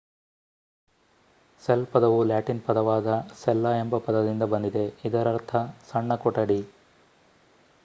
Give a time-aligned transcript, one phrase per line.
[1.63, 6.59] cell ಪದವು Latin ಪದವಾದ ಸೆಲ್ಲಾ ಎಂಬ ಪದದಿಂದ ಬಂದಿದೆ ಇದರರ್ಥ ಸಣ್ಣ ಕೊಠಡಿ